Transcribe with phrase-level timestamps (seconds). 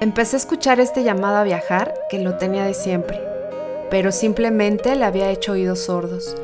[0.00, 3.20] Empecé a escuchar este llamado a viajar que lo tenía de siempre,
[3.90, 6.38] pero simplemente le había hecho oídos sordos.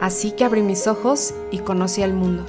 [0.00, 2.46] Así que abrí mis ojos y conocí el mundo.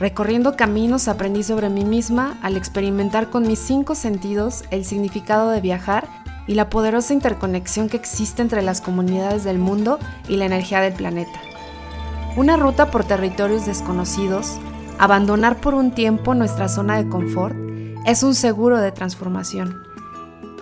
[0.00, 5.60] Recorriendo caminos aprendí sobre mí misma al experimentar con mis cinco sentidos el significado de
[5.60, 6.08] viajar
[6.48, 10.94] y la poderosa interconexión que existe entre las comunidades del mundo y la energía del
[10.94, 11.40] planeta.
[12.36, 14.58] Una ruta por territorios desconocidos,
[14.98, 17.69] abandonar por un tiempo nuestra zona de confort,
[18.06, 19.82] es un seguro de transformación.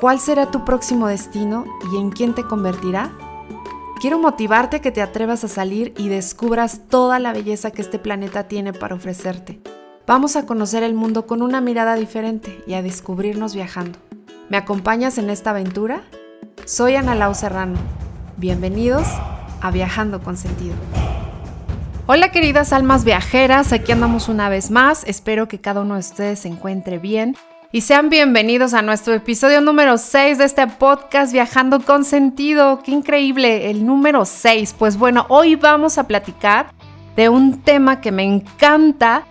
[0.01, 3.13] ¿Cuál será tu próximo destino y en quién te convertirá?
[4.01, 7.99] Quiero motivarte a que te atrevas a salir y descubras toda la belleza que este
[7.99, 9.61] planeta tiene para ofrecerte.
[10.07, 13.99] Vamos a conocer el mundo con una mirada diferente y a descubrirnos viajando.
[14.49, 16.03] ¿Me acompañas en esta aventura?
[16.65, 17.79] Soy Ana Lau Serrano.
[18.37, 19.07] Bienvenidos
[19.61, 20.77] a Viajando con Sentido.
[22.11, 25.05] Hola queridas almas viajeras, aquí andamos una vez más.
[25.05, 27.37] Espero que cada uno de ustedes se encuentre bien
[27.71, 32.83] y sean bienvenidos a nuestro episodio número 6 de este podcast Viajando con Sentido.
[32.83, 33.69] ¡Qué increíble!
[33.71, 34.75] El número 6.
[34.79, 36.73] Pues bueno, hoy vamos a platicar
[37.15, 39.27] de un tema que me encanta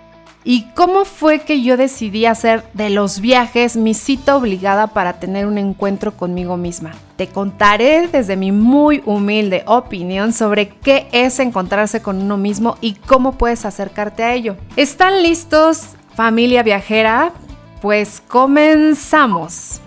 [0.50, 5.45] y cómo fue que yo decidí hacer de los viajes mi cita obligada para tener
[5.45, 6.94] un encuentro conmigo misma.
[7.17, 12.94] Te contaré desde mi muy humilde opinión sobre qué es encontrarse con uno mismo y
[12.94, 14.56] cómo puedes acercarte a ello.
[14.78, 17.34] ¿Están listos, familia viajera?
[17.82, 19.82] Pues comenzamos.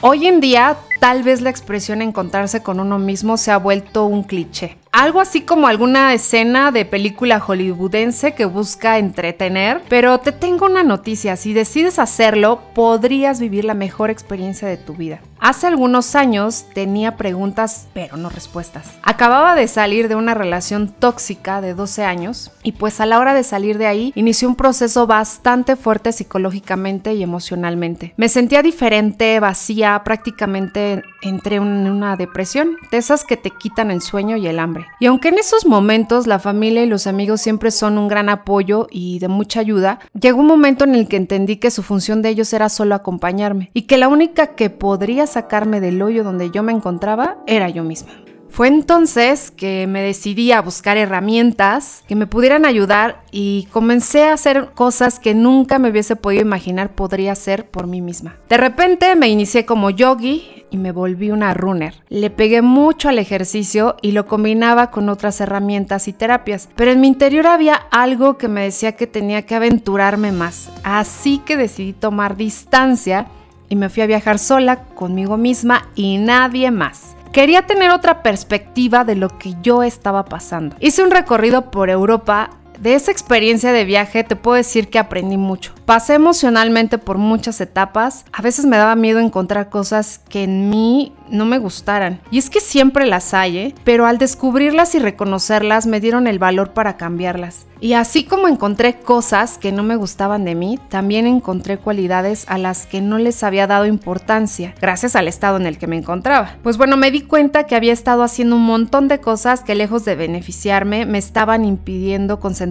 [0.00, 4.24] Hoy en día, tal vez la expresión encontrarse con uno mismo se ha vuelto un
[4.24, 4.76] cliché.
[4.98, 10.82] Algo así como alguna escena de película hollywoodense que busca entretener, pero te tengo una
[10.84, 15.20] noticia, si decides hacerlo, podrías vivir la mejor experiencia de tu vida.
[15.38, 18.90] Hace algunos años tenía preguntas, pero no respuestas.
[19.02, 23.34] Acababa de salir de una relación tóxica de 12 años y pues a la hora
[23.34, 28.14] de salir de ahí inició un proceso bastante fuerte psicológicamente y emocionalmente.
[28.16, 34.00] Me sentía diferente, vacía, prácticamente entré en una depresión, de esas que te quitan el
[34.00, 34.86] sueño y el hambre.
[35.00, 38.86] Y aunque en esos momentos la familia y los amigos siempre son un gran apoyo
[38.90, 42.30] y de mucha ayuda, llegó un momento en el que entendí que su función de
[42.30, 46.62] ellos era solo acompañarme y que la única que podría sacarme del hoyo donde yo
[46.62, 48.12] me encontraba era yo misma.
[48.56, 54.32] Fue entonces que me decidí a buscar herramientas que me pudieran ayudar y comencé a
[54.32, 58.36] hacer cosas que nunca me hubiese podido imaginar podría hacer por mí misma.
[58.48, 62.02] De repente me inicié como yogi y me volví una runner.
[62.08, 67.02] Le pegué mucho al ejercicio y lo combinaba con otras herramientas y terapias, pero en
[67.02, 70.70] mi interior había algo que me decía que tenía que aventurarme más.
[70.82, 73.26] Así que decidí tomar distancia
[73.68, 77.16] y me fui a viajar sola conmigo misma y nadie más.
[77.32, 80.76] Quería tener otra perspectiva de lo que yo estaba pasando.
[80.80, 82.50] Hice un recorrido por Europa.
[82.78, 85.72] De esa experiencia de viaje te puedo decir que aprendí mucho.
[85.86, 88.24] Pasé emocionalmente por muchas etapas.
[88.32, 92.20] A veces me daba miedo encontrar cosas que en mí no me gustaran.
[92.30, 93.74] Y es que siempre las hay, ¿eh?
[93.84, 97.66] pero al descubrirlas y reconocerlas me dieron el valor para cambiarlas.
[97.78, 102.56] Y así como encontré cosas que no me gustaban de mí, también encontré cualidades a
[102.56, 106.56] las que no les había dado importancia, gracias al estado en el que me encontraba.
[106.62, 110.06] Pues bueno, me di cuenta que había estado haciendo un montón de cosas que lejos
[110.06, 112.65] de beneficiarme, me estaban impidiendo concentrarme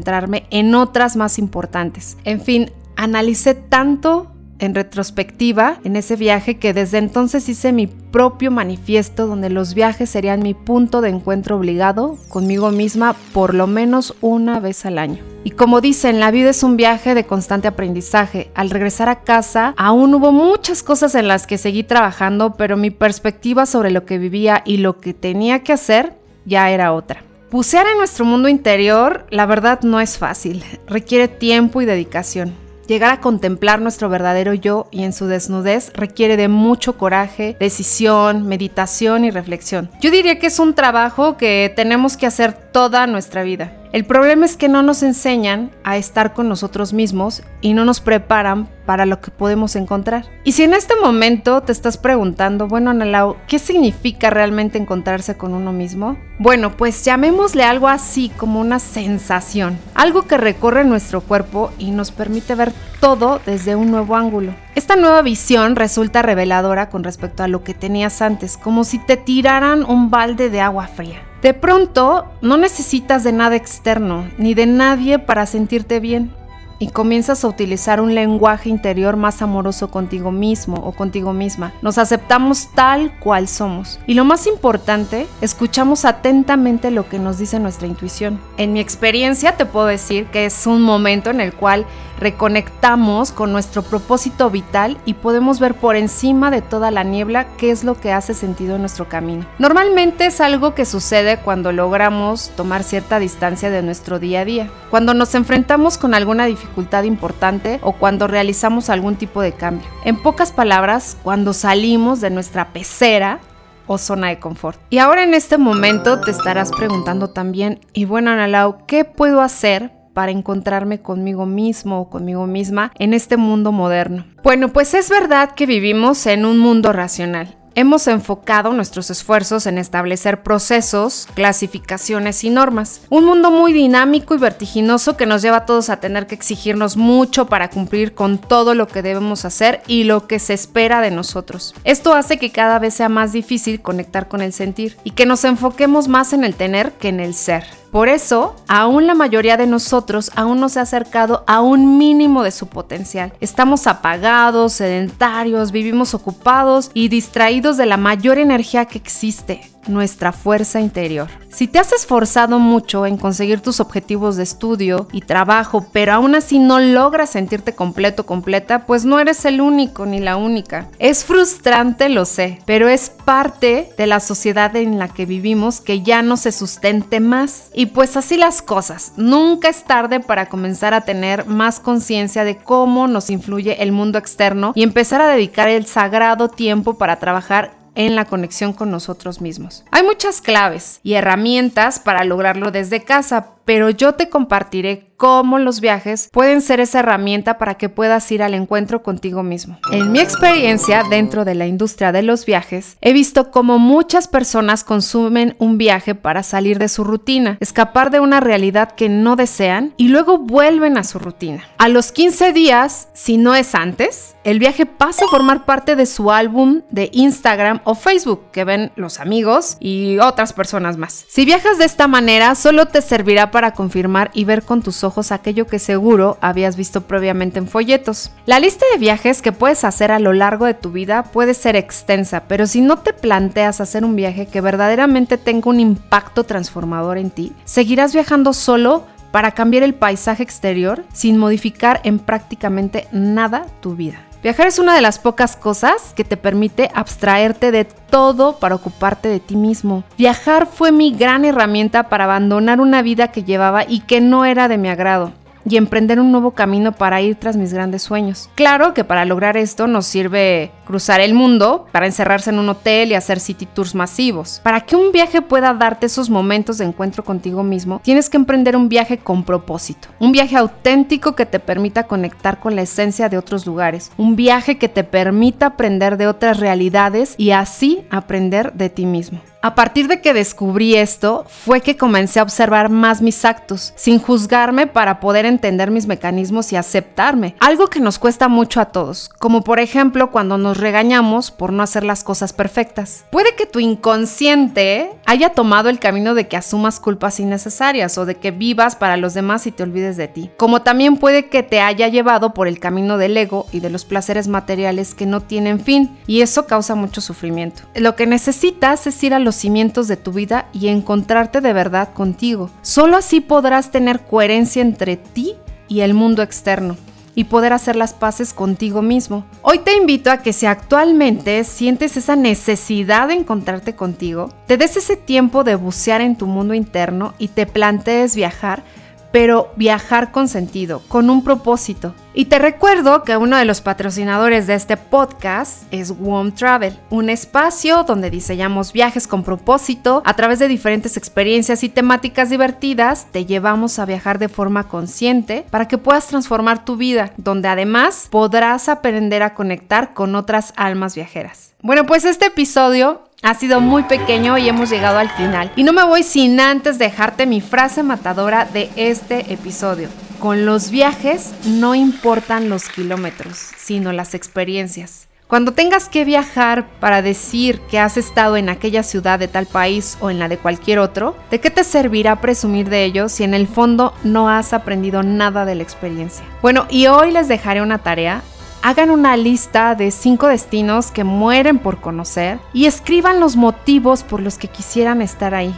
[0.49, 2.17] en otras más importantes.
[2.23, 8.51] En fin, analicé tanto en retrospectiva en ese viaje que desde entonces hice mi propio
[8.51, 14.15] manifiesto donde los viajes serían mi punto de encuentro obligado conmigo misma por lo menos
[14.21, 15.23] una vez al año.
[15.43, 18.49] Y como dicen, la vida es un viaje de constante aprendizaje.
[18.55, 22.89] Al regresar a casa, aún hubo muchas cosas en las que seguí trabajando, pero mi
[22.89, 26.13] perspectiva sobre lo que vivía y lo que tenía que hacer
[26.45, 27.23] ya era otra.
[27.55, 30.61] Bucear en nuestro mundo interior, la verdad, no es fácil.
[30.87, 32.53] Requiere tiempo y dedicación.
[32.85, 38.45] Llegar a contemplar nuestro verdadero yo y en su desnudez requiere de mucho coraje, decisión,
[38.45, 39.89] meditación y reflexión.
[40.01, 43.71] Yo diría que es un trabajo que tenemos que hacer toda nuestra vida.
[43.95, 48.01] El problema es que no nos enseñan a estar con nosotros mismos y no nos
[48.01, 50.25] preparan para lo que podemos encontrar.
[50.43, 55.53] Y si en este momento te estás preguntando, bueno, Analao, ¿qué significa realmente encontrarse con
[55.53, 56.17] uno mismo?
[56.39, 62.11] Bueno, pues llamémosle algo así como una sensación, algo que recorre nuestro cuerpo y nos
[62.11, 64.53] permite ver todo desde un nuevo ángulo.
[64.75, 69.15] Esta nueva visión resulta reveladora con respecto a lo que tenías antes, como si te
[69.15, 71.21] tiraran un balde de agua fría.
[71.45, 76.33] De pronto, no necesitas de nada externo ni de nadie para sentirte bien.
[76.79, 81.71] y comienzas a utilizar un lenguaje interior más amoroso contigo mismo o contigo misma.
[81.81, 83.99] Nos aceptamos tal cual somos.
[84.07, 88.41] Y lo más importante, escuchamos atentamente lo que nos dice nuestra intuición.
[88.57, 91.85] En mi experiencia te puedo decir que es un momento en el cual
[92.19, 97.71] reconectamos con nuestro propósito vital y podemos ver por encima de toda la niebla qué
[97.71, 99.45] es lo que hace sentido en nuestro camino.
[99.59, 104.69] Normalmente es algo que sucede cuando logramos tomar cierta distancia de nuestro día a día,
[104.89, 109.87] cuando nos enfrentamos con alguna dificultad importante o cuando realizamos algún tipo de cambio.
[110.03, 113.39] En pocas palabras, cuando salimos de nuestra pecera
[113.87, 114.79] o zona de confort.
[114.89, 119.91] Y ahora en este momento te estarás preguntando también, y bueno, Analao, ¿qué puedo hacer
[120.15, 124.25] para encontrarme conmigo mismo o conmigo misma en este mundo moderno?
[124.41, 129.77] Bueno, pues es verdad que vivimos en un mundo racional hemos enfocado nuestros esfuerzos en
[129.77, 133.01] establecer procesos, clasificaciones y normas.
[133.09, 136.97] Un mundo muy dinámico y vertiginoso que nos lleva a todos a tener que exigirnos
[136.97, 141.11] mucho para cumplir con todo lo que debemos hacer y lo que se espera de
[141.11, 141.75] nosotros.
[141.83, 145.43] Esto hace que cada vez sea más difícil conectar con el sentir y que nos
[145.43, 147.65] enfoquemos más en el tener que en el ser.
[147.95, 152.43] Por eso, aún la mayoría de nosotros aún no se ha acercado a un mínimo
[152.43, 153.31] de su potencial.
[153.39, 160.79] Estamos apagados, sedentarios, vivimos ocupados y distraídos de la mayor energía que existe, nuestra fuerza
[160.79, 161.29] interior.
[161.49, 166.35] Si te has esforzado mucho en conseguir tus objetivos de estudio y trabajo, pero aún
[166.35, 170.89] así no logras sentirte completo, completa, pues no eres el único ni la única.
[170.99, 176.01] Es frustrante, lo sé, pero es parte de la sociedad en la que vivimos que
[176.01, 177.69] ya no se sustente más.
[177.73, 179.13] Y pues así las cosas.
[179.15, 184.17] Nunca es tarde para comenzar a tener más conciencia de cómo nos influye el mundo
[184.17, 189.41] externo y empezar a dedicar el sagrado tiempo para trabajar en la conexión con nosotros
[189.41, 189.83] mismos.
[189.91, 195.81] Hay muchas claves y herramientas para lograrlo desde casa, pero yo te compartiré cómo los
[195.81, 199.79] viajes pueden ser esa herramienta para que puedas ir al encuentro contigo mismo.
[199.91, 204.83] En mi experiencia dentro de la industria de los viajes, he visto cómo muchas personas
[204.83, 209.93] consumen un viaje para salir de su rutina, escapar de una realidad que no desean
[209.97, 211.63] y luego vuelven a su rutina.
[211.77, 216.05] A los 15 días, si no es antes, el viaje pasa a formar parte de
[216.05, 221.25] su álbum de Instagram o Facebook que ven los amigos y otras personas más.
[221.27, 225.31] Si viajas de esta manera, solo te servirá para confirmar y ver con tus ojos
[225.31, 228.31] aquello que seguro habías visto previamente en folletos.
[228.45, 231.77] La lista de viajes que puedes hacer a lo largo de tu vida puede ser
[231.77, 237.17] extensa, pero si no te planteas hacer un viaje que verdaderamente tenga un impacto transformador
[237.17, 243.67] en ti, seguirás viajando solo para cambiar el paisaje exterior sin modificar en prácticamente nada
[243.79, 244.17] tu vida.
[244.45, 249.27] Viajar es una de las pocas cosas que te permite abstraerte de todo para ocuparte
[249.27, 250.03] de ti mismo.
[250.19, 254.67] Viajar fue mi gran herramienta para abandonar una vida que llevaba y que no era
[254.67, 255.31] de mi agrado
[255.67, 258.49] y emprender un nuevo camino para ir tras mis grandes sueños.
[258.55, 263.11] Claro que para lograr esto nos sirve cruzar el mundo, para encerrarse en un hotel
[263.11, 264.61] y hacer city tours masivos.
[264.63, 268.77] Para que un viaje pueda darte esos momentos de encuentro contigo mismo, tienes que emprender
[268.77, 273.37] un viaje con propósito, un viaje auténtico que te permita conectar con la esencia de
[273.37, 278.89] otros lugares, un viaje que te permita aprender de otras realidades y así aprender de
[278.89, 279.41] ti mismo.
[279.65, 284.19] A partir de que descubrí esto, fue que comencé a observar más mis actos, sin
[284.19, 289.27] juzgarme para poder entender mis mecanismos y aceptarme, algo que nos cuesta mucho a todos,
[289.39, 293.25] como por ejemplo cuando nos regañamos por no hacer las cosas perfectas.
[293.31, 298.35] Puede que tu inconsciente haya tomado el camino de que asumas culpas innecesarias o de
[298.35, 301.81] que vivas para los demás y te olvides de ti, como también puede que te
[301.81, 305.79] haya llevado por el camino del ego y de los placeres materiales que no tienen
[305.79, 307.81] fin, y eso causa mucho sufrimiento.
[307.95, 312.13] Lo que necesitas es ir a los cimientos de tu vida y encontrarte de verdad
[312.13, 312.69] contigo.
[312.81, 315.53] Solo así podrás tener coherencia entre ti
[315.87, 316.97] y el mundo externo
[317.35, 319.45] y poder hacer las paces contigo mismo.
[319.61, 324.95] Hoy te invito a que si actualmente sientes esa necesidad de encontrarte contigo, te des
[324.97, 328.83] ese tiempo de bucear en tu mundo interno y te plantees viajar
[329.31, 332.13] pero viajar con sentido, con un propósito.
[332.33, 337.29] Y te recuerdo que uno de los patrocinadores de este podcast es Warm Travel, un
[337.29, 340.21] espacio donde diseñamos viajes con propósito.
[340.25, 345.65] A través de diferentes experiencias y temáticas divertidas, te llevamos a viajar de forma consciente
[345.69, 351.15] para que puedas transformar tu vida, donde además podrás aprender a conectar con otras almas
[351.15, 351.73] viajeras.
[351.81, 355.71] Bueno, pues este episodio ha sido muy pequeño y hemos llegado al final.
[355.75, 360.09] Y no me voy sin antes dejarte mi frase matadora de este episodio.
[360.39, 365.27] Con los viajes no importan los kilómetros, sino las experiencias.
[365.47, 370.17] Cuando tengas que viajar para decir que has estado en aquella ciudad de tal país
[370.19, 373.53] o en la de cualquier otro, ¿de qué te servirá presumir de ello si en
[373.53, 376.43] el fondo no has aprendido nada de la experiencia?
[376.63, 378.41] Bueno, y hoy les dejaré una tarea.
[378.87, 384.43] Hagan una lista de cinco destinos que mueren por conocer y escriban los motivos por
[384.43, 385.73] los que quisieran estar ahí.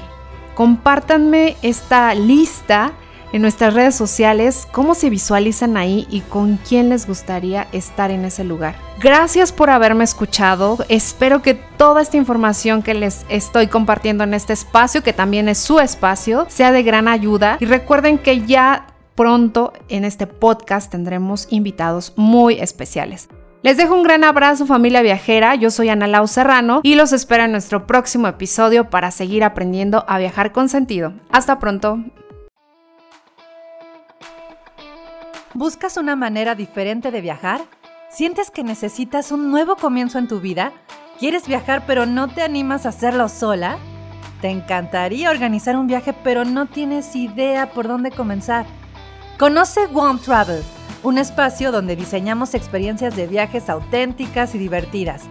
[0.56, 2.92] Compártanme esta lista
[3.32, 8.26] en nuestras redes sociales cómo se visualizan ahí y con quién les gustaría estar en
[8.26, 8.76] ese lugar.
[9.00, 10.78] Gracias por haberme escuchado.
[10.90, 15.60] Espero que toda esta información que les estoy compartiendo en este espacio, que también es
[15.60, 17.56] su espacio, sea de gran ayuda.
[17.62, 18.86] Y recuerden que ya
[19.18, 23.28] pronto en este podcast tendremos invitados muy especiales.
[23.64, 27.44] Les dejo un gran abrazo familia viajera, yo soy Ana Lau Serrano y los espero
[27.44, 31.14] en nuestro próximo episodio para seguir aprendiendo a viajar con sentido.
[31.32, 32.00] Hasta pronto.
[35.56, 37.62] ¿Buscas una manera diferente de viajar?
[38.12, 40.72] ¿Sientes que necesitas un nuevo comienzo en tu vida?
[41.20, 43.80] ¿Quieres viajar pero no te animas a hacerlo sola?
[44.42, 48.68] ¿Te encantaría organizar un viaje pero no tienes idea por dónde comenzar?
[49.38, 50.64] Conoce One Travel,
[51.04, 55.26] un espacio donde diseñamos experiencias de viajes auténticas y divertidas.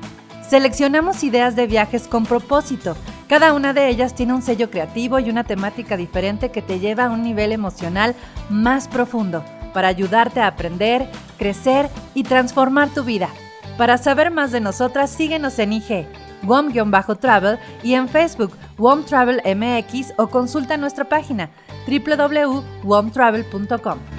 [0.48, 2.96] Seleccionamos ideas de viajes con propósito.
[3.28, 7.06] Cada una de ellas tiene un sello creativo y una temática diferente que te lleva
[7.06, 8.14] a un nivel emocional
[8.48, 9.44] más profundo
[9.74, 13.28] para ayudarte a aprender, crecer y transformar tu vida.
[13.76, 16.06] Para saber más de nosotras, síguenos en IG,
[16.44, 21.50] WOM-Travel y en Facebook, WOM Travel MX o consulta nuestra página
[21.86, 24.15] www.womtravel.com.